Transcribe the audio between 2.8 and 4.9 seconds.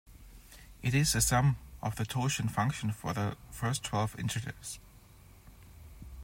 for the first twelve integers.